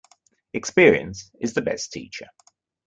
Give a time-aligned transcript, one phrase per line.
[0.55, 2.25] Experience is the best teacher.